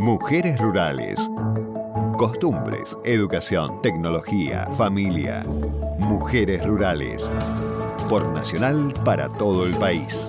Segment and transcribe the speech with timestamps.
[0.00, 1.20] Mujeres rurales.
[2.16, 5.42] Costumbres, educación, tecnología, familia.
[5.98, 7.28] Mujeres rurales.
[8.08, 10.26] Por Nacional para todo el país.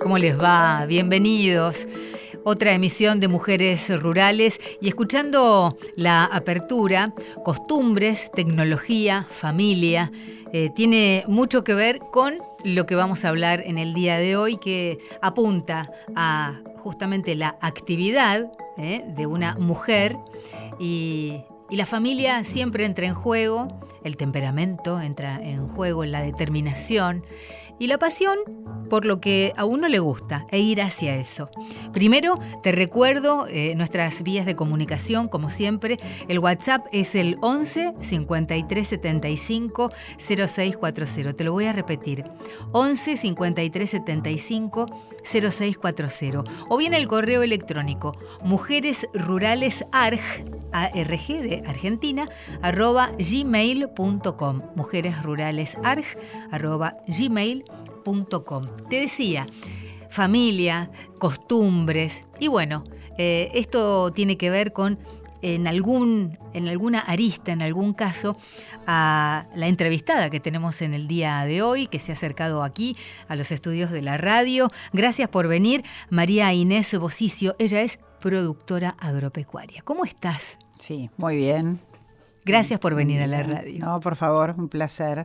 [0.00, 0.86] ¿Cómo les va?
[0.86, 1.86] Bienvenidos.
[2.44, 7.12] Otra emisión de Mujeres Rurales y escuchando la apertura,
[7.44, 10.10] costumbres, tecnología, familia,
[10.50, 14.36] eh, tiene mucho que ver con lo que vamos a hablar en el día de
[14.36, 20.16] hoy, que apunta a justamente la actividad eh, de una mujer.
[20.78, 23.68] Y, y la familia siempre entra en juego,
[24.02, 27.24] el temperamento entra en juego, la determinación
[27.78, 28.38] y la pasión
[28.88, 31.50] por lo que a uno le gusta e ir hacia eso.
[31.92, 35.98] Primero, te recuerdo eh, nuestras vías de comunicación, como siempre.
[36.28, 41.32] El WhatsApp es el 11 53 75 0640.
[41.32, 42.24] Te lo voy a repetir.
[42.72, 44.86] 11 53 75
[45.24, 46.44] 0640.
[46.68, 50.20] O bien el correo electrónico mujeresruralesarg,
[50.72, 52.28] ARG de Argentina,
[52.62, 54.62] arroba gmail.com.
[54.76, 56.04] Mujeresruralesarg,
[56.50, 58.66] arroba gmail.com.
[58.90, 59.46] Te decía,
[60.10, 62.84] familia, costumbres, y bueno,
[63.18, 64.98] eh, esto tiene que ver con
[65.44, 68.38] en, algún, en alguna arista, en algún caso,
[68.86, 72.96] a la entrevistada que tenemos en el día de hoy, que se ha acercado aquí
[73.28, 74.70] a los estudios de la radio.
[74.94, 77.54] Gracias por venir, María Inés Bocicio.
[77.58, 79.82] Ella es productora agropecuaria.
[79.82, 80.56] ¿Cómo estás?
[80.78, 81.78] Sí, muy bien.
[82.46, 83.84] Gracias por venir a la radio.
[83.84, 85.24] No, por favor, un placer.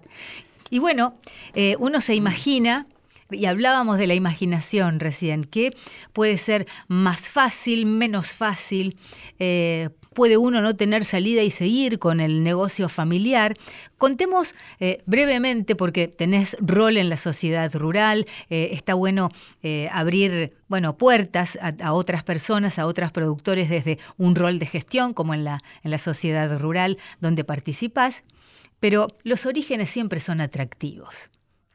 [0.70, 1.16] Y bueno,
[1.54, 2.88] eh, uno se imagina
[3.32, 5.76] y hablábamos de la imaginación recién, que
[6.14, 8.98] puede ser más fácil, menos fácil,
[9.38, 13.56] eh, puede uno no tener salida y seguir con el negocio familiar.
[13.98, 19.32] Contemos eh, brevemente, porque tenés rol en la sociedad rural, eh, está bueno
[19.92, 25.34] abrir bueno, puertas a, otras personas, a otros productores desde un rol de gestión, como
[25.34, 28.24] en la, en la sociedad rural donde participás,
[28.80, 31.30] pero los orígenes siempre son atractivos.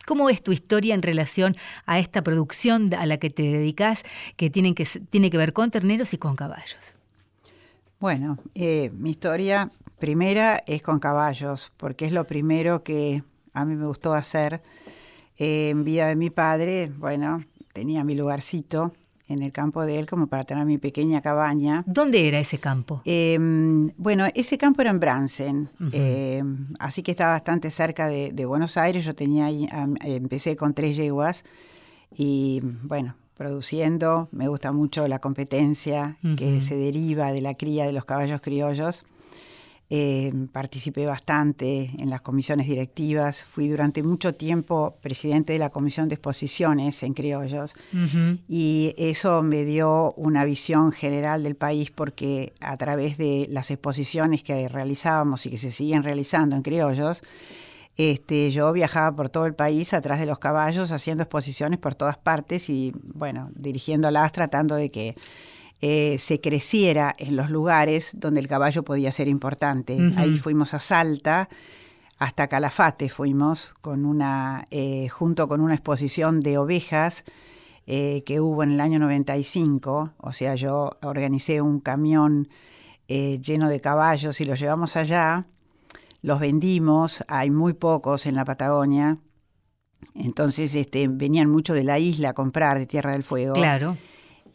[0.06, 1.56] ¿Cómo es tu historia en relación
[1.86, 4.02] a esta producción a la que te dedicas,
[4.36, 6.94] que, tiene que ver con terneros y con caballos?
[8.04, 13.76] Bueno, eh, mi historia primera es con caballos, porque es lo primero que a mí
[13.76, 14.60] me gustó hacer.
[15.38, 17.42] Eh, en vida de mi padre, bueno,
[17.72, 18.92] tenía mi lugarcito
[19.26, 21.82] en el campo de él como para tener mi pequeña cabaña.
[21.86, 23.00] ¿Dónde era ese campo?
[23.06, 28.76] Em, bueno, ese campo era en Bransen, em, así que estaba bastante cerca de, Buenos
[28.76, 29.06] Aires.
[29.06, 29.66] Yo tenía ahí,
[30.02, 31.42] empecé con tres yeguas
[32.14, 34.28] y bueno, produciendo.
[34.32, 39.04] Me gusta mucho la competencia que se deriva de la cría de los caballos criollos.
[39.90, 46.08] Eh, participé bastante en las comisiones directivas, fui durante mucho tiempo presidente de la comisión
[46.08, 47.74] de exposiciones en criollos
[48.48, 54.42] y eso me dio una visión general del país porque a través de las exposiciones
[54.42, 57.22] que realizábamos y que se siguen realizando en criollos,
[57.96, 62.18] este, yo viajaba por todo el país atrás de los caballos haciendo exposiciones por todas
[62.18, 65.14] partes y bueno, dirigiéndolas tratando de que
[65.80, 69.98] eh, se creciera en los lugares donde el caballo podía ser importante.
[70.16, 71.48] Ahí fuimos a Salta,
[72.18, 77.24] hasta Calafate fuimos, con una, eh, junto con una exposición de ovejas
[77.86, 80.14] eh, que hubo en el año 95.
[80.16, 82.48] O sea, yo organicé un camión
[83.06, 85.46] lleno de caballos y los llevamos allá.
[86.24, 89.18] Los vendimos, hay muy pocos en la Patagonia.
[90.14, 93.52] Entonces este, venían mucho de la isla a comprar de Tierra del Fuego.
[93.52, 93.98] Claro.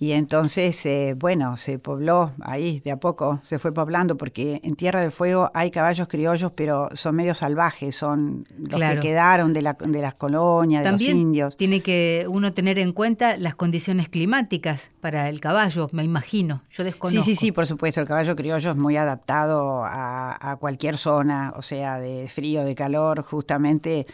[0.02, 4.76] Y entonces, eh, bueno, se pobló ahí, de a poco se fue poblando, porque en
[4.76, 9.62] Tierra del Fuego hay caballos criollos, pero son medio salvajes, son los que quedaron de,
[9.62, 11.58] la, de las colonias, de los indios.
[11.58, 16.64] Tiene que uno tener en cuenta las condiciones climáticas para el caballo, me imagino.
[16.70, 17.22] Yo desconozco.
[17.22, 18.00] Sí, sí, sí, por supuesto.
[18.00, 22.74] El caballo criollo es muy adaptado a, a cualquier zona, o sea, de frío, de
[22.74, 24.08] calor, justamente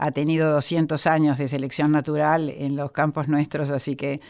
[0.00, 4.22] ha tenido 200 años de selección natural en los campos nuestros, así que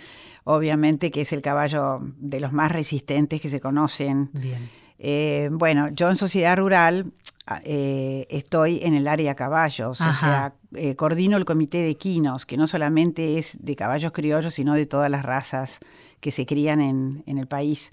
[0.43, 4.31] obviamente que es el caballo de los más resistentes que se conocen.
[4.33, 4.69] Bien.
[4.99, 7.13] Eh, bueno, yo en sociedad rural
[7.63, 12.57] eh, estoy en el área caballos, o sea, eh, coordino el comité de quinos, que
[12.57, 15.79] no solamente es de caballos criollos, sino de todas las razas
[16.19, 17.93] que se crían en, en el país.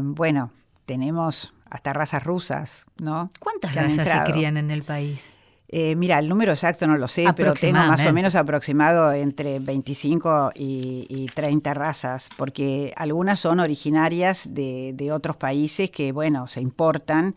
[0.00, 0.52] bueno,
[0.86, 3.32] tenemos hasta razas rusas, ¿no?
[3.40, 5.32] ¿Cuántas razas se crían en el país?
[5.68, 9.58] Eh, mira, el número exacto no lo sé, pero tengo más o menos aproximado entre
[9.58, 17.34] 25 y, 30 razas, porque algunas son originarias de, otros países que, bueno, se importan,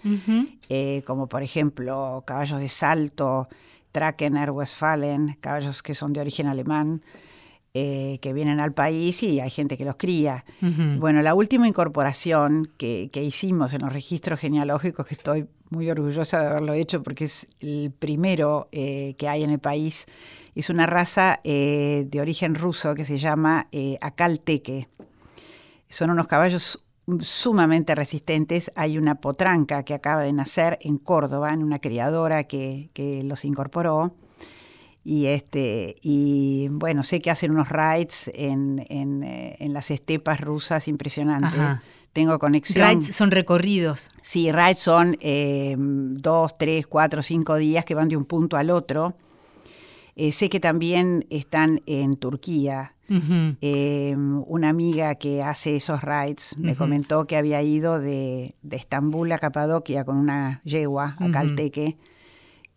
[0.69, 3.47] eh, como por ejemplo caballos de salto,
[3.91, 7.01] Trackener Westfalen, caballos que son de origen alemán.
[7.75, 10.43] Eh, que vienen al país y hay gente que los cría.
[10.59, 16.47] Bueno, la última incorporación que, hicimos en los registros genealógicos, que estoy muy orgullosa de
[16.47, 20.07] haberlo hecho porque es el primero eh, que hay en el país,
[20.55, 23.67] es una raza eh, de origen ruso que se llama
[24.01, 24.89] Akalteque.
[25.89, 26.83] Son unos caballos
[27.19, 28.71] sumamente resistentes.
[28.73, 33.45] Hay una potranca que acaba de nacer en Córdoba, en una criadora que, que los
[33.45, 34.15] incorporó
[35.09, 40.87] y este y bueno sé que hacen unos rides en, en, eh, las estepas rusas
[40.87, 41.59] impresionantes.
[42.13, 42.87] Tengo conexión.
[42.87, 44.09] Rides son recorridos.
[44.21, 48.69] Sí rides son eh, dos tres cuatro cinco días que van de un punto al
[48.69, 49.15] otro.
[50.15, 52.93] Eh, sé que también están en Turquía.
[53.09, 59.39] Una amiga que hace esos rides me comentó que había ido de, de, Estambul a
[59.39, 61.97] Capadocia con una yegua a Calteque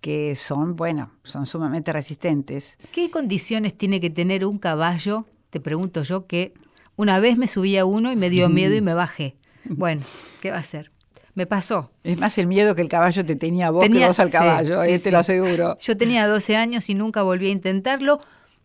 [0.02, 2.76] que son, bueno, son sumamente resistentes.
[2.90, 5.26] ¿Qué condiciones tiene que tener un caballo?
[5.48, 6.52] Te pregunto yo que
[6.96, 9.36] una vez me subí a uno y me dio miedo y me bajé.
[9.64, 10.02] Bueno,
[10.40, 10.90] ¿qué va a hacer?
[11.34, 11.92] Me pasó.
[12.02, 14.82] Es más el miedo que el caballo te tenía a vos que vos al caballo,
[14.82, 15.78] eh, te lo aseguro.
[15.80, 18.18] Yo tenía 12 años y nunca volví a intentarlo.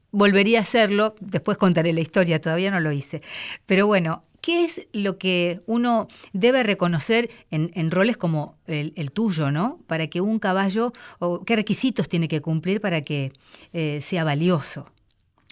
[0.09, 3.21] Volvería a hacerlo, después contaré la historia, todavía no lo hice.
[3.67, 9.79] Pero bueno, ¿Qué es lo que uno debe reconocer en, roles como el, tuyo, ¿no?
[9.87, 13.33] Para que un caballo, o qué requisitos tiene que cumplir para que
[13.73, 14.85] eh, sea valioso.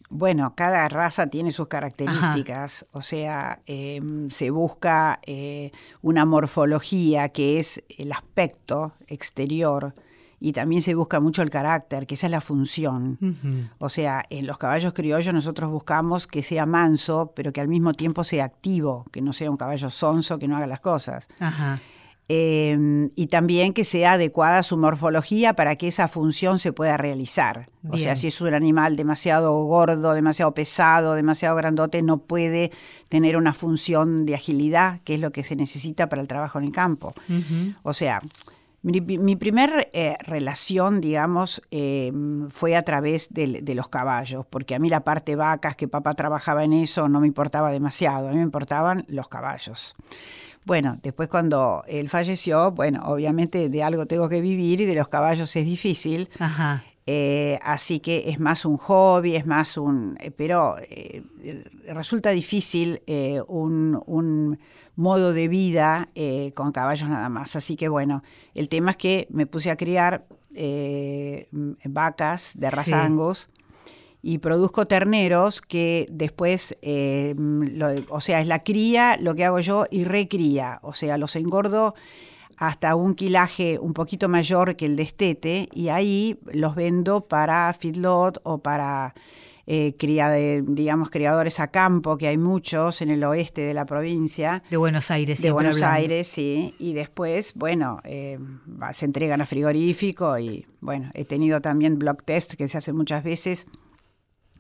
[0.09, 5.71] Bueno, cada raza tiene sus características, o sea, em, se busca eh,
[6.01, 9.95] una morfología que es el aspecto exterior
[10.39, 13.71] y también se busca mucho el carácter, que esa es la función.
[13.77, 17.93] O sea, en los caballos criollos nosotros buscamos que sea manso, pero que al mismo
[17.93, 21.27] tiempo sea activo, que no sea un caballo sonso, que no haga las cosas.
[22.27, 27.69] Em, y también que sea adecuada su morfología para que esa función se pueda realizar.
[27.87, 32.71] O sea, si es un animal demasiado gordo, demasiado pesado, demasiado grandote, no puede
[33.09, 36.65] tener una función de agilidad, que es lo que se necesita para el trabajo en
[36.65, 37.13] el campo.
[37.83, 38.23] O sea,
[38.85, 44.79] mi, mi primer eh, relación, digamos, em, fue a través de, los caballos, porque a
[44.79, 48.37] mí la parte vacas, que papá trabajaba en eso, no me importaba demasiado, a mí
[48.37, 49.95] me importaban los caballos.
[50.65, 55.07] Bueno, después cuando él falleció, bueno, obviamente de algo tengo que vivir y de los
[55.09, 56.29] caballos es difícil.
[57.07, 60.17] Eh, así que es más un hobby, es más un...
[60.19, 60.75] Eh, pero
[61.87, 63.01] resulta difícil
[63.47, 64.57] un, un
[64.95, 67.55] modo de vida eh, con caballos nada más.
[67.55, 68.23] Así que bueno,
[68.53, 71.47] el tema es que me puse a criar eh,
[71.85, 73.49] vacas de raza Angus
[74.21, 77.35] y produzco terneros que después, eh,
[78.09, 81.93] o sea, es la cría, lo que hago yo, y recría, o sea, los engordo
[82.57, 88.39] hasta un quilaje un poquito mayor que el destete y ahí los vendo para feedlot
[88.43, 89.13] o para
[89.67, 94.63] eh, digamos, criadores a campo, que hay muchos en el oeste de la provincia.
[94.69, 96.75] De Buenos Aires, De Buenos Aires, sí.
[96.77, 98.37] Y después, bueno, eh,
[98.93, 103.23] se entregan a frigorífico y, bueno, he tenido también block test que se hace muchas
[103.23, 103.65] veces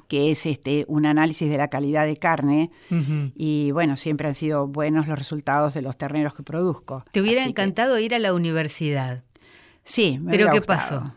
[0.07, 2.71] que es este un análisis de la calidad de carne
[3.35, 7.05] y bueno, siempre han sido buenos los resultados de los terneros que produzco.
[7.11, 9.23] ¿Te hubiera encantado ir a la universidad?
[9.83, 11.13] Sí, me ¿Pero qué pasó?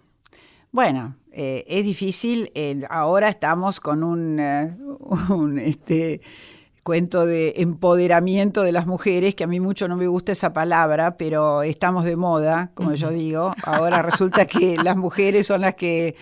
[0.70, 2.50] Bueno, eh, es difícil.
[2.54, 4.76] Eh, ahora estamos con un, eh,
[5.64, 6.20] este,
[6.82, 11.16] cuento de empoderamiento de las mujeres, que a mí mucho no me gusta esa palabra,
[11.16, 13.52] pero estamos de moda, como yo digo.
[13.62, 16.16] Ahora resulta que las mujeres son las que,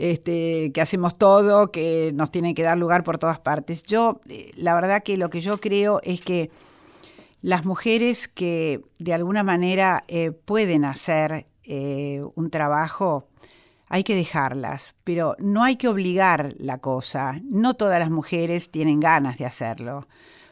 [0.00, 3.82] este, que hacemos todo, que nos tienen que dar lugar por todas partes.
[3.82, 4.22] Yo,
[4.56, 6.50] la verdad que lo que yo creo es que
[7.42, 10.02] las mujeres que de alguna manera
[10.46, 13.28] pueden hacer un trabajo,
[13.88, 17.38] hay que dejarlas, pero no hay que obligar la cosa.
[17.44, 20.08] No todas las mujeres tienen ganas de hacerlo,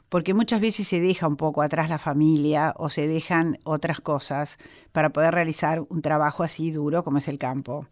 [0.08, 4.58] porque muchas veces se deja un poco atrás la familia o se dejan otras cosas
[4.92, 7.86] para poder realizar un trabajo así duro como es el campo.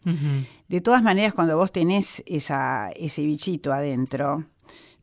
[0.69, 4.45] De todas maneras, cuando vos tenés esa, ese bichito adentro,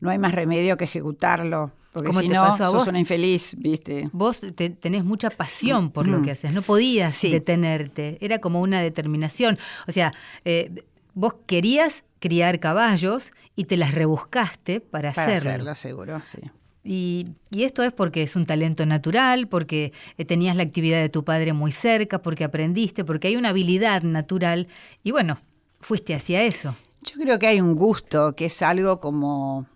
[0.00, 4.10] no hay más remedio que ejecutarlo porque si no, sos una infeliz, ¿viste?
[4.12, 6.22] Vos tenés mucha pasión por lo mm.
[6.24, 9.58] que haces, no podías detenerte, era como una determinación.
[9.86, 10.12] O sea,
[10.44, 15.50] eh, vos querías criar caballos y te las rebuscaste para, para hacerlo.
[15.50, 16.40] hacerlo, seguro, sí.
[16.84, 21.24] Y, esto es porque es un talento natural, porque eh, tenías la actividad de tu
[21.24, 24.68] padre muy cerca, porque aprendiste, porque hay una habilidad natural
[25.02, 25.40] y bueno,
[25.80, 26.76] fuiste hacia eso.
[27.02, 29.66] Yo creo que hay un gusto, que es algo como...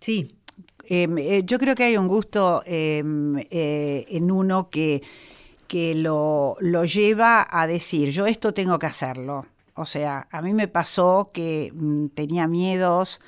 [0.00, 0.36] Sí.
[0.86, 5.02] Em, eh, yo creo que hay un gusto em, eh, en uno que,
[5.66, 9.46] que lo, lo, lleva a decir, yo esto tengo que hacerlo.
[9.74, 13.20] O sea, a mí me pasó que mm, tenía miedos,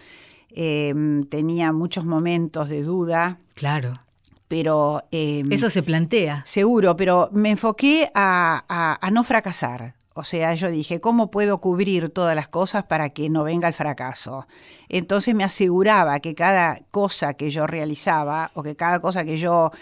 [0.56, 3.38] em, tenía muchos momentos de duda.
[3.54, 4.00] Claro.
[4.48, 5.04] Pero...
[5.12, 6.42] Em, Eso se plantea.
[6.46, 9.94] Seguro, pero me enfoqué a, a no fracasar.
[10.18, 13.74] O sea, yo dije, ¿cómo puedo cubrir todas las cosas para que no venga el
[13.74, 14.46] fracaso?
[14.88, 19.72] Entonces me aseguraba que cada cosa que yo realizaba o que cada cosa que yo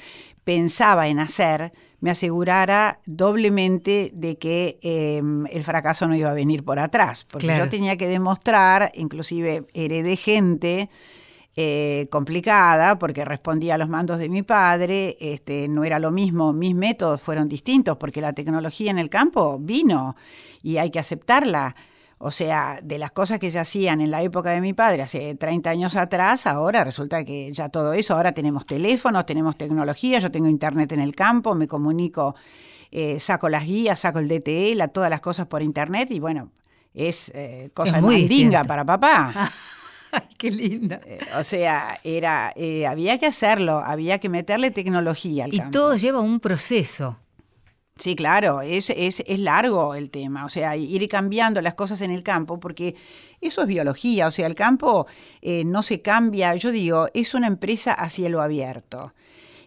[0.43, 1.73] pensaba en hacer,
[2.05, 7.57] me asegurara doblemente de que em, el fracaso no iba a venir por atrás, porque
[7.57, 10.91] yo tenía que demostrar, inclusive heredé gente
[11.57, 16.53] eh, complicada, porque respondía a los mandos de mi padre, este, no era lo mismo,
[16.53, 20.15] mis métodos fueron distintos, porque la tecnología en el campo vino
[20.63, 21.75] y hay que aceptarla.
[22.27, 25.35] O sea, de las cosas que se hacían en la época de mi padre, hace
[25.35, 30.31] 30 años atrás, ahora resulta que ya todo eso, ahora tenemos teléfonos, tenemos tecnología, yo
[30.31, 32.35] tengo internet en el campo, me comunico,
[32.91, 36.51] eh, saco las guías, saco el DTL, todas las cosas por internet y bueno,
[36.95, 39.53] es eh, cosa muy dinga para papá.
[40.11, 41.01] Ay, qué linda.
[41.05, 42.55] Eh, o sea, era,
[42.89, 45.69] había que hacerlo, había que meterle tecnología al y campo.
[45.69, 47.19] Y todo lleva un proceso.
[47.97, 52.11] Sí, claro, es, es, es, largo el tema, o sea, ir cambiando las cosas en
[52.11, 52.97] el campo, porque
[53.41, 55.07] eso es biología, o sea, el campo
[55.43, 59.15] eh, no se cambia, yo digo, es una empresa a cielo abierto.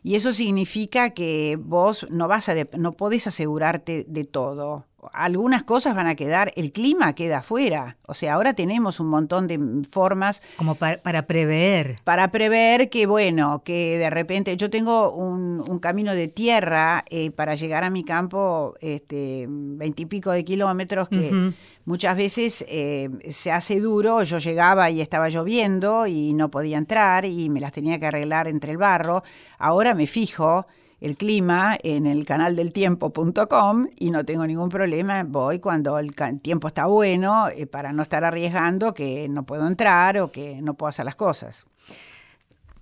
[0.04, 5.96] Y eso significa que vos no vas a no podés asegurarte de todo algunas cosas
[5.96, 7.98] van a quedar, el clima queda afuera.
[8.06, 9.60] O sea, ahora tenemos un montón de
[9.90, 10.42] formas.
[10.58, 12.00] Como para, prever.
[12.04, 17.56] Para prever que, bueno, que de repente yo tengo un, camino de tierra eh, para
[17.56, 21.54] llegar a mi campo, este, veintipico de kilómetros, que
[21.86, 24.24] muchas veces eh, se hace duro.
[24.24, 28.48] Yo llegaba y estaba lloviendo y no podía entrar y me las tenía que arreglar
[28.48, 29.24] entre el barro.
[29.60, 30.66] Ahora me fijo
[31.00, 36.16] el clima en el canal del tiempo.com y no tengo ningún problema, voy cuando el
[36.42, 40.74] tiempo está bueno eh, para no estar arriesgando que no puedo entrar o que no
[40.74, 41.66] puedo hacer las cosas.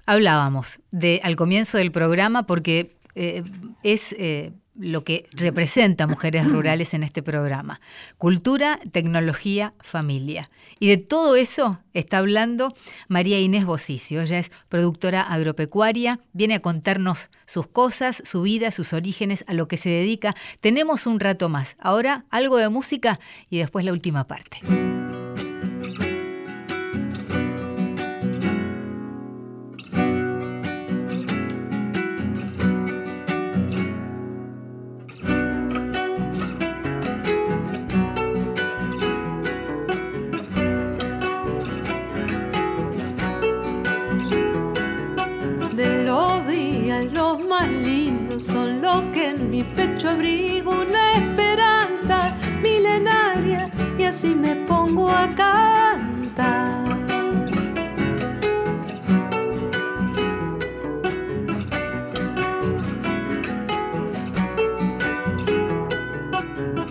[0.05, 3.43] Hablábamos de al comienzo del programa porque eh,
[3.83, 7.79] es eh, lo que representa Mujeres Rurales en este programa.
[8.17, 10.49] Cultura, tecnología, familia.
[10.79, 12.73] Y de todo eso está hablando
[13.07, 14.21] María Inés Bocicio.
[14.21, 19.67] Ella es productora agropecuaria, viene a contarnos sus cosas, su vida, sus orígenes, a lo
[19.67, 20.35] que se dedica.
[20.59, 21.77] Tenemos un rato más.
[21.79, 23.19] Ahora algo de música
[23.49, 24.59] y después la última parte.
[49.85, 56.95] Pecho abrigo una esperanza milenaria y así me pongo a cantar.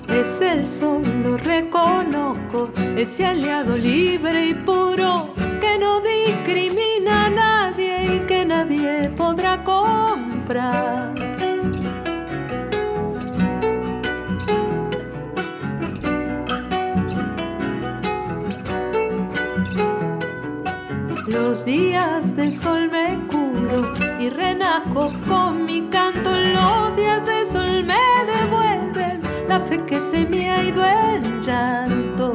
[0.08, 4.73] Es el sol, lo reconozco, ese aliado libre y puro
[21.26, 26.30] Los días de sol me curo y renazco con mi canto.
[26.30, 32.34] Los días de sol me devuelven la fe que se me ha ido en llanto.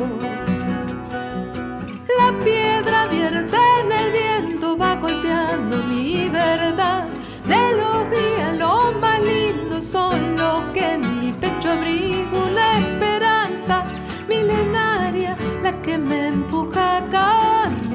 [2.17, 7.05] La piedra abierta en el viento va golpeando mi verdad.
[7.46, 13.84] De los días los más lindos son los que en mi pecho abrigo una esperanza
[14.27, 17.88] milenaria, la que me empuja a cantar.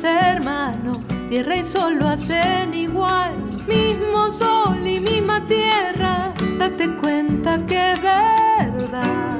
[0.00, 3.34] hermano, tierra y sol lo hacen igual,
[3.68, 9.36] mismo sol y misma tierra, date cuenta que es verdad.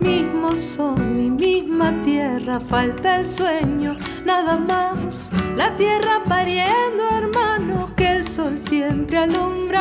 [0.00, 8.16] Mismo sol y misma tierra, falta el sueño, nada más, la tierra pariendo, hermano, que
[8.16, 9.73] el sol siempre alumbra.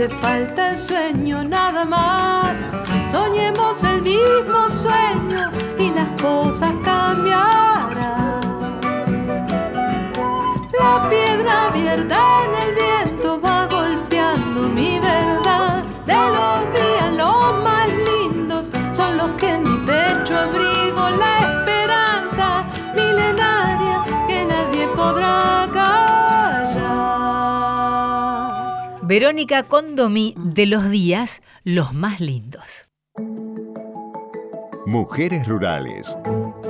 [0.00, 2.66] Simple, falta el sueño, nada más.
[3.10, 8.40] Soñemos el mismo sueño y las cosas cambiarán.
[10.78, 12.49] La piedra abierta
[29.10, 32.88] Verónica Condomí de los días los más lindos.
[34.86, 36.16] Mujeres rurales.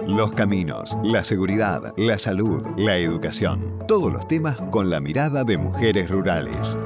[0.07, 3.81] Los caminos, la seguridad, la salud, la educación.
[3.87, 6.79] Todos los temas con la mirada de mujeres rurales.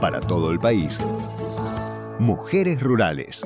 [0.00, 1.00] Para todo el país.
[2.20, 3.44] Mujeres rurales.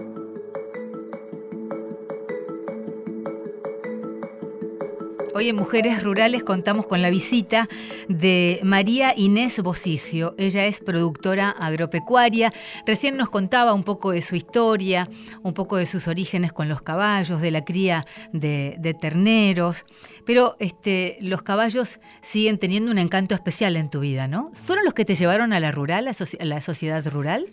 [5.38, 7.68] Hoy en Mujeres Rurales contamos con la visita
[8.08, 10.34] de María Inés Bocicio.
[10.36, 12.52] Ella es productora agropecuaria.
[12.84, 15.08] Recién nos contaba un poco de su historia,
[15.44, 19.86] un poco de sus orígenes con los caballos, de la cría de, terneros.
[20.26, 24.50] Pero este, los caballos siguen teniendo un encanto especial en tu vida, ¿no?
[24.54, 27.46] ¿Fueron los que te llevaron a la rural, a la sociedad rural?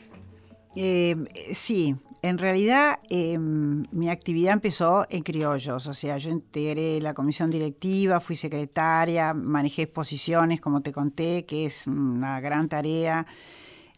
[0.76, 1.16] Eh,
[1.54, 1.96] sí,
[2.26, 8.20] en realidad eh, mi actividad empezó en criollos, o sea, yo integré la comisión directiva,
[8.20, 13.28] fui secretaria, manejé exposiciones, como te conté, que es una gran tarea.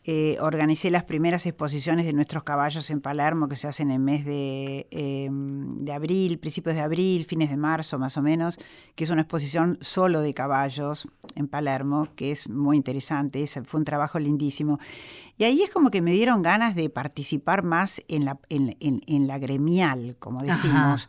[0.10, 4.00] Eh, organicé las primeras exposiciones de nuestros caballos en Palermo, que se hacen en el
[4.00, 8.58] mes de, eh, de abril, principios de abril, fines de marzo más o menos,
[8.96, 13.80] que es una exposición solo de caballos en Palermo, que es muy interesante, es- fue
[13.82, 14.80] un trabajo lindísimo.
[15.38, 19.02] Y ahí es como que me dieron ganas de participar más en la, en, en-
[19.08, 21.08] en la gremial, como decimos,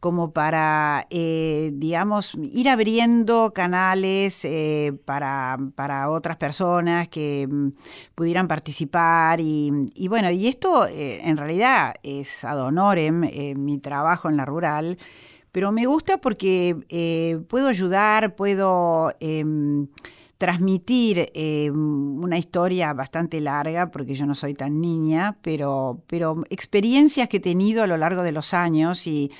[0.00, 7.68] como para, eh, digamos, ir abriendo canales eh, para, para otras personas que mm,
[8.48, 9.40] participar.
[9.40, 14.36] Y, y bueno, y esto eh, en realidad es ad honorem, eh, mi trabajo en
[14.36, 14.98] la rural.
[15.52, 19.88] Pero me gusta porque eh, puedo ayudar, puedo em,
[20.40, 27.28] transmitir eh, una historia bastante larga, porque yo no soy tan niña, pero, pero experiencias
[27.28, 29.30] que he tenido a lo largo de los años y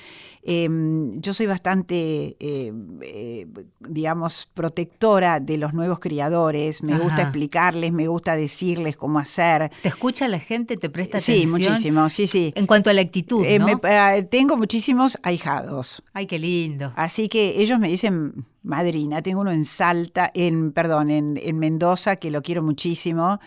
[0.43, 0.69] eh,
[1.15, 3.47] yo soy bastante, eh, eh,
[3.79, 9.71] digamos, protectora de los nuevos criadores, me gusta explicarles, me gusta decirles cómo hacer.
[9.81, 10.77] ¿Te escucha la gente?
[10.77, 11.71] ¿Te presta Sí, atención?
[11.71, 12.53] muchísimo, sí, sí.
[12.55, 13.65] En cuanto a la actitud, Eh, ¿no?
[13.81, 16.03] me- tengo muchísimos ahijados.
[16.13, 16.93] Ay, qué lindo.
[16.95, 19.21] Así que ellos me dicen madrina.
[19.21, 23.39] Tengo uno en Salta, en, perdón, en, en Mendoza, que lo quiero muchísimo,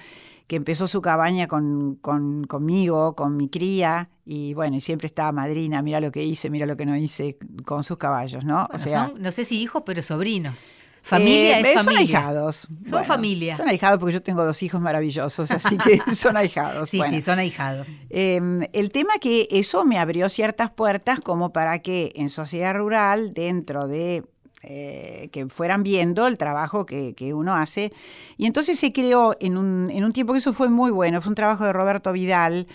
[0.46, 5.32] que empezó su cabaña con, con- conmigo, con mi cría, y bueno, y siempre estaba
[5.32, 8.66] madrina, mira lo que hice, mira lo que no hice con sus caballos, ¿no?
[8.70, 10.54] Bueno, son, no sé si hijos, pero sobrinos.
[10.54, 10.66] eh,
[11.02, 12.00] Familia es Son familia.
[12.18, 12.68] ahijados.
[12.88, 13.56] Son familia.
[13.56, 16.88] Son ahijados porque yo tengo dos hijos maravillosos, así que son ahijados.
[16.90, 17.14] Sí, Bueno.
[17.14, 17.86] sí, son ahijados.
[18.10, 18.40] Eh,
[18.72, 23.86] el tema que eso me abrió ciertas puertas como para que en sociedad rural, dentro
[23.86, 24.24] de
[24.66, 27.92] eh, que fueran viendo el trabajo que, que uno hace.
[28.36, 31.30] Y entonces se creó en un, en un tiempo que eso fue muy bueno, fue
[31.30, 32.66] un trabajo de Roberto Vidal,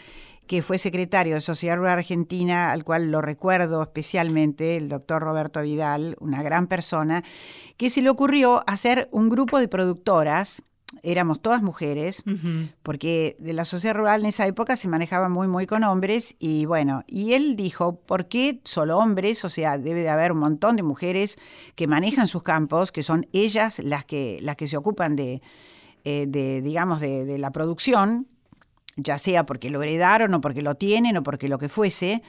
[0.49, 5.61] que fue secretario de Sociedad Rural Argentina, al cual lo recuerdo especialmente, el doctor Roberto
[5.61, 7.23] Vidal, una gran persona,
[7.77, 10.63] que se le ocurrió hacer un grupo de productoras,
[11.03, 12.23] éramos todas mujeres,
[12.83, 16.65] porque de la sociedad rural en esa época se manejaba muy, muy con hombres, y
[16.65, 19.45] bueno, y él dijo, ¿por qué solo hombres?
[19.45, 21.37] O sea, debe de haber un montón de mujeres
[21.75, 25.41] que manejan sus campos, que son ellas las que, las que se ocupan de,
[26.05, 28.27] eh, de digamos, de, de la producción,
[28.95, 32.21] ya sea porque lo heredaron o porque lo tienen o porque lo que fuese.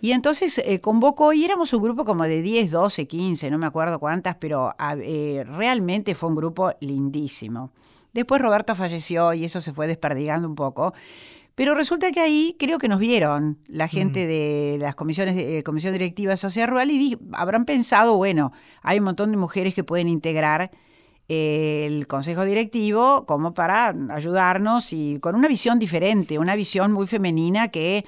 [0.00, 3.66] Y entonces eh, convocó, y éramos un grupo como de 10, 12, 15, no me
[3.66, 7.70] acuerdo cuántas, pero a- eh, realmente fue un grupo lindísimo.
[8.12, 10.92] Después Roberto falleció y eso se fue desperdigando un poco.
[11.54, 15.62] Pero resulta que ahí creo que nos vieron la gente de las comisiones de eh,
[15.62, 19.72] comisión directiva de Sociedad Rural y di- habrán pensado, bueno, hay un montón de mujeres
[19.74, 20.70] que pueden integrar
[21.28, 27.06] eh, el consejo directivo como para ayudarnos y con una visión diferente, una visión muy
[27.06, 28.04] femenina que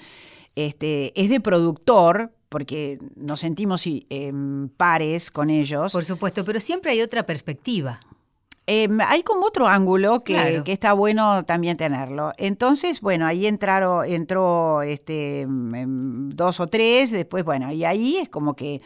[0.66, 5.92] este, es de productor, porque nos sentimos em, pares con ellos.
[5.92, 8.00] Por supuesto, pero siempre hay otra perspectiva.
[8.66, 10.64] Em, hay como otro ángulo que, Claro.
[10.64, 12.32] que está bueno también tenerlo.
[12.36, 18.28] Entonces, bueno, ahí entraron, entró este, em, dos o tres, después, bueno, y ahí es
[18.28, 18.82] como que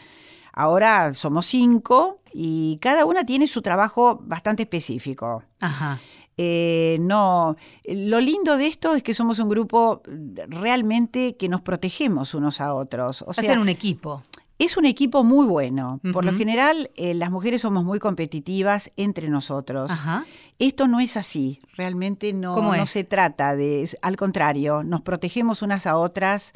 [0.55, 5.43] Ahora somos cinco y cada una tiene su trabajo bastante específico.
[5.61, 5.99] Ajá.
[6.37, 10.03] Eh, no, lo lindo de esto es que somos un grupo
[10.49, 13.23] realmente que nos protegemos unos a otros.
[13.27, 14.23] O sea, Hacen un equipo.
[14.59, 16.01] es un equipo muy bueno.
[16.12, 19.90] Por lo general, eh, las mujeres somos muy competitivas entre nosotros.
[19.90, 20.25] Ajá.
[20.59, 21.59] Esto no es así.
[21.77, 23.88] Realmente no, ¿Cómo no se trata de.
[24.01, 26.53] Al contrario, nos protegemos unas a otras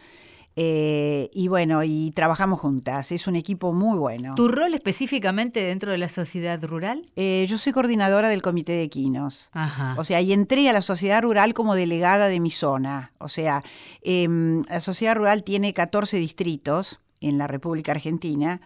[0.58, 3.12] eh, y bueno, y trabajamos juntas.
[3.12, 4.34] Es un equipo muy bueno.
[4.34, 7.04] ¿Tu rol específicamente dentro de la sociedad rural?
[7.14, 9.50] Eh, yo soy coordinadora del comité de equinos.
[9.52, 9.94] Ajá.
[9.98, 13.12] O sea, y entré a la sociedad rural como delegada de mi zona.
[13.18, 13.62] O sea,
[14.00, 18.62] em, la sociedad rural tiene 14 distritos en la República Argentina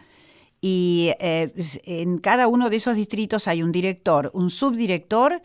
[0.61, 1.53] y eh,
[1.85, 5.42] en cada uno de esos distritos hay un director, un subdirector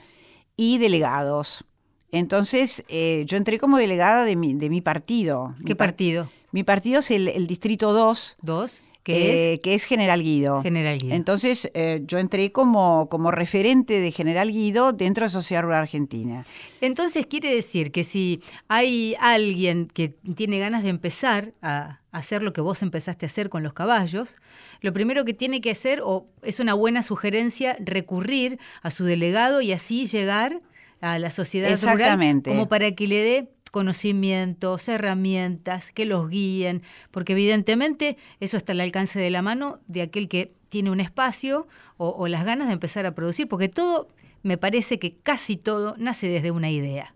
[0.58, 1.66] y delegados.
[2.12, 5.56] Entonces, eh, yo entré como delegada de mi, de mi partido.
[5.60, 6.30] Mi ¿Qué par- partido?
[6.52, 8.84] Mi partido es el, el Distrito 2, ¿Dos?
[9.04, 10.58] ¿Qué eh, que es General Guido.
[10.60, 10.64] es?
[10.64, 11.14] General Guido.
[11.14, 16.44] Entonces, eh, yo entré como, como referente de General Guido dentro de Sociedad Rural Argentina.
[16.82, 22.52] Entonces quiere decir que si hay alguien que tiene ganas de empezar a hacer lo
[22.52, 24.38] que vos empezaste a hacer con los caballos,
[24.82, 29.62] lo primero que tiene que hacer, o es una buena sugerencia, recurrir a su delegado
[29.62, 30.62] y así llegar
[31.02, 32.50] a la sociedad rural Exactamente.
[32.50, 36.82] como para que le dé conocimientos, herramientas, que los guíen,
[37.12, 41.68] porque evidentemente eso está al alcance de la mano de aquel que tiene un espacio
[41.98, 44.08] o, o las ganas de empezar a producir, porque todo,
[44.44, 47.14] me parece que casi todo nace desde una idea.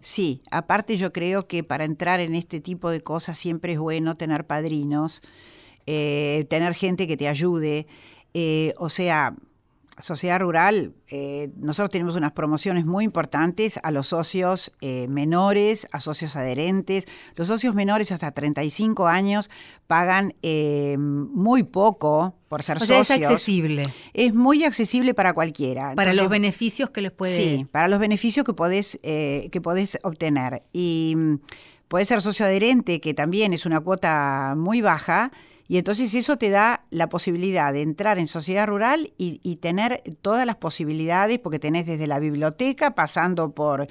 [0.00, 4.16] Sí, aparte yo creo que para entrar en este tipo de cosas siempre es bueno
[4.16, 5.22] tener padrinos,
[5.86, 7.86] eh, tener gente que te ayude.
[8.34, 9.34] eh, o sea,
[10.00, 16.00] Sociedad Rural, eh, nosotros tenemos unas promociones muy importantes a los socios eh, menores, a
[16.00, 17.06] socios adherentes.
[17.36, 19.50] Los socios menores hasta 35 años
[19.86, 23.10] pagan eh, muy poco por ser O sea, socios.
[23.10, 25.94] es accesible Es muy accesible para cualquiera.
[25.94, 27.34] para los beneficios que les puede...
[27.34, 30.62] Sí, para los beneficios que podés, que podés obtener.
[30.72, 31.34] Y mm,
[31.88, 35.32] podés ser socio adherente, que también es una cuota muy baja,
[35.68, 40.02] y entonces eso te da la posibilidad de entrar en sociedad rural y, y tener
[40.22, 43.86] todas las posibilidades, porque tenés desde la biblioteca, pasando por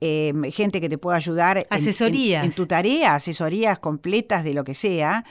[0.00, 2.44] eh, gente que te pueda ayudar en- en- Asesorías.
[2.44, 5.24] en tu tarea, asesorías completas de lo que sea.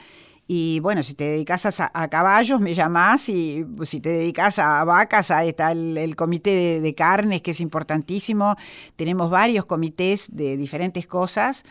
[0.48, 3.28] Y bueno, si te dedicas a, a caballos, me llamás.
[3.28, 7.50] Y si te dedicas a vacas, ahí está el, el comité de, de carnes, que
[7.52, 8.54] es importantísimo.
[8.94, 11.64] Tenemos varios comités de diferentes cosas.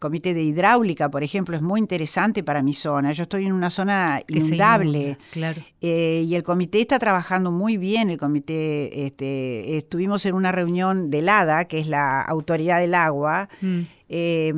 [0.00, 3.12] Comité de hidráulica, por ejemplo, es muy interesante para mi zona.
[3.12, 4.98] Yo estoy en una zona inundable.
[4.98, 5.62] inunda, Claro.
[5.82, 8.10] Eh, y el comité está trabajando muy bien.
[8.10, 13.48] El comité, este, estuvimos en una reunión del ADA, que es la Autoridad del Agua,
[13.60, 13.80] Mm.
[14.12, 14.52] eh,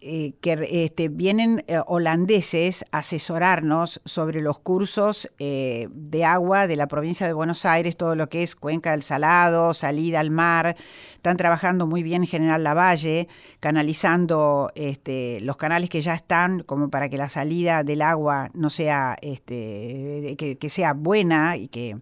[0.00, 6.86] eh, que este, vienen eh, holandeses a asesorarnos sobre los cursos de agua de la
[6.88, 10.74] provincia de Buenos Aires, todo lo que es cuenca del Salado, salida al mar.
[11.16, 13.28] Están trabajando muy bien en General Lavalle,
[13.60, 18.70] canalizando este, los canales que ya están, como para que la salida del agua no
[18.70, 21.98] sea, este, que, que sea buena y que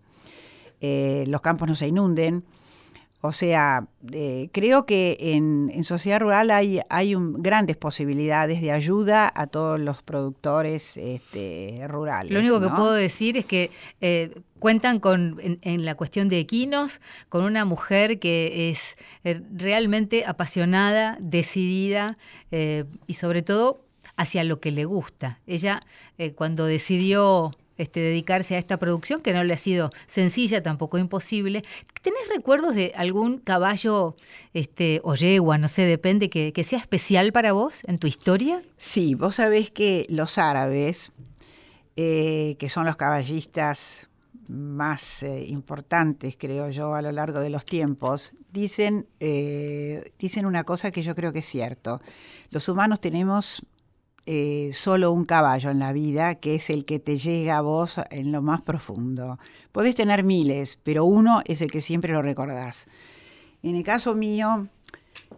[0.80, 2.44] eh, los campos no se inunden.
[3.24, 8.70] O sea, eh, creo que en, en sociedad rural hay, hay un- grandes posibilidades de
[8.72, 12.32] ayuda a todos los productores este, rurales.
[12.32, 13.70] Lo único que puedo decir es que
[14.00, 18.96] eh, cuentan con, en, en la cuestión de equinos, con una mujer que es
[19.52, 22.18] realmente apasionada, decidida
[22.50, 23.84] eh, y sobre todo
[24.16, 25.38] hacia lo que le gusta.
[25.46, 25.80] Ella
[26.36, 31.62] cuando decidió este, dedicarse a esta producción, que no le ha sido sencilla, tampoco imposible.
[32.00, 34.16] ¿Tenés recuerdos de algún caballo
[34.54, 38.62] este, o yegua, no sé, depende, que, que sea especial para vos en tu historia?
[38.78, 41.12] Sí, vos sabés que los árabes,
[41.96, 44.08] eh, que son los caballistas
[44.48, 50.64] más eh, importantes, creo yo, a lo largo de los tiempos, dicen, eh, dicen una
[50.64, 52.00] cosa que yo creo que es cierto.
[52.50, 53.64] Los humanos tenemos
[54.26, 58.00] eh, solo un caballo en la vida, que es el que te llega a vos
[58.10, 59.38] en lo más profundo.
[59.72, 62.86] Podés tener miles, pero uno es el que siempre lo recordás.
[63.62, 64.66] En el caso mío,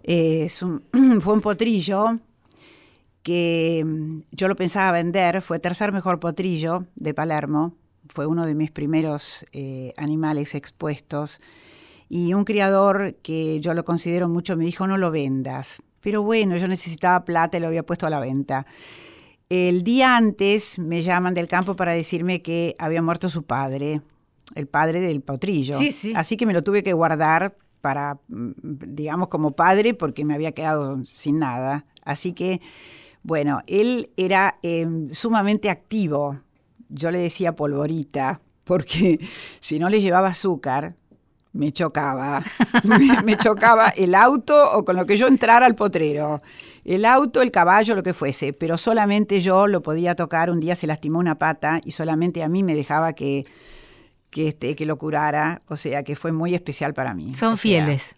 [0.03, 0.83] eh, es un-
[1.21, 2.19] fue un potrillo
[3.23, 7.75] que mm, yo lo pensaba vender, fue tercer mejor potrillo de Palermo,
[8.09, 11.41] fue uno de mis primeros eh, animales expuestos,
[12.09, 16.55] y un criador que yo lo considero mucho me dijo no lo vendas, pero bueno,
[16.59, 18.67] yo necesitaba plata y lo había puesto a la venta.
[19.49, 24.03] El día antes me llaman del campo para decirme que había muerto su padre,
[24.55, 25.73] el padre del potrillo.
[25.73, 26.13] Sí, sí.
[26.15, 30.53] Así que me lo tuve que guardar para, mm, digamos, como padre porque me había
[30.53, 31.87] quedado sin nada.
[32.05, 32.61] Así que,
[33.23, 36.39] bueno, él era eh, sumamente activo.
[36.91, 39.19] yo le decía polvorita, porque
[39.61, 40.97] si no le llevaba azúcar,
[41.55, 42.45] me chocaba.
[43.25, 46.43] me, chocaba el auto o con lo que yo entrara al potrero.
[46.85, 48.53] El auto, el caballo, lo que fuese.
[48.53, 50.51] Pero solamente yo lo podía tocar.
[50.51, 53.47] Un día se lastimó una pata y solamente a mí me dejaba que,
[54.31, 55.63] que, este, que lo curara.
[55.69, 57.35] O sea, que fue muy especial para mí.
[57.35, 58.17] Son fieles.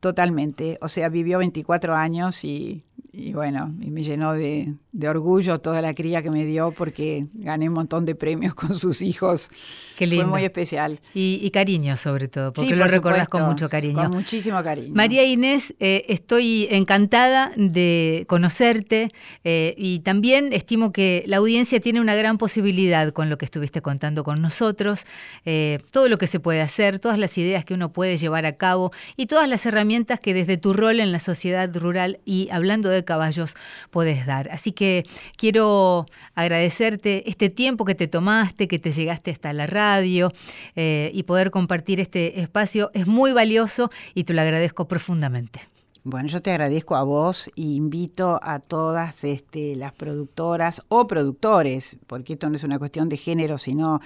[0.00, 0.78] Totalmente.
[0.80, 5.80] O sea, vivió 24 años y, y bueno, y me llenó de, de, orgullo toda
[5.80, 9.50] la cría que me dio porque gané un montón de premios con sus hijos.
[9.96, 10.24] Qué lindo.
[10.24, 11.00] Fue muy especial.
[11.14, 14.02] Y, cariño sobre todo, porque lo recordás con mucho cariño.
[14.02, 14.94] Con muchísimo cariño.
[14.94, 19.10] María Inés, eh, estoy encantada de conocerte
[19.42, 23.80] eh, y también estimo que la audiencia tiene una gran posibilidad con lo que estuviste
[23.82, 25.04] contando con nosotros,
[25.46, 28.56] eh, todo lo que se puede hacer, todas las ideas que uno puede llevar a
[28.56, 32.90] cabo y todas las herramientas que desde tu rol en la sociedad rural y hablando
[32.90, 33.54] de caballos
[33.90, 34.50] puedes dar.
[34.50, 35.04] Así que
[35.36, 40.30] quiero agradecerte este tiempo que te tomaste, que te llegaste hasta la radio
[40.76, 45.60] eh, y poder compartir este espacio es muy valioso y te lo agradezco profundamente.
[46.04, 51.98] Bueno, yo te agradezco a vos e invito a todas este, las productoras o productores,
[52.06, 54.00] porque esto no es una cuestión de género, sino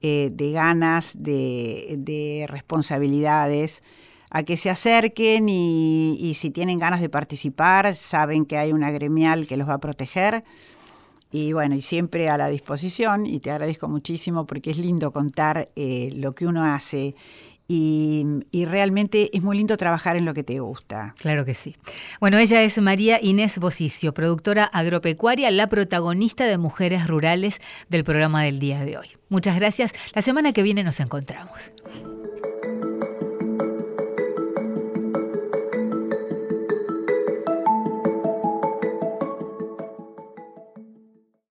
[0.00, 3.82] eh, de ganas, de, responsabilidades,
[4.34, 9.46] a que se acerquen y, si tienen ganas de participar, saben que hay una gremial
[9.46, 10.42] que los va a proteger
[11.30, 15.70] y bueno, y siempre a la disposición y te agradezco muchísimo porque es lindo contar
[15.76, 17.14] eh, lo que uno hace
[17.68, 21.14] y, y, realmente es muy lindo trabajar en lo que te gusta.
[21.16, 21.76] Claro que sí.
[22.20, 28.42] Bueno, ella es María Inés Bosicio, productora agropecuaria, la protagonista de Mujeres Rurales del programa
[28.42, 29.08] del día de hoy.
[29.28, 29.92] Muchas gracias.
[30.12, 31.70] La semana que viene nos encontramos.